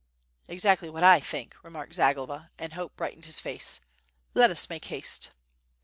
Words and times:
"Exactly 0.47 0.89
what 0.89 1.03
I 1.03 1.19
think," 1.19 1.55
remarked 1.63 1.93
Zagloba, 1.93 2.49
and 2.57 2.73
hope 2.73 2.95
brightened 2.95 3.25
his 3.27 3.39
face. 3.39 3.81
"Let 4.33 4.49
us 4.49 4.67
make 4.67 4.85
haste." 4.85 5.29